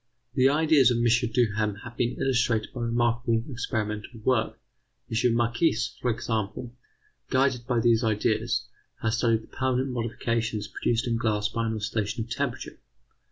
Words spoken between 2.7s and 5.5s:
by remarkable experimental work. M.